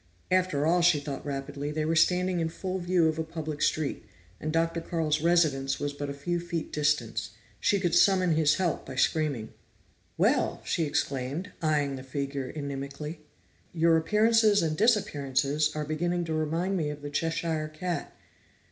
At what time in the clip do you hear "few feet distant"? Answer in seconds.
6.15-7.29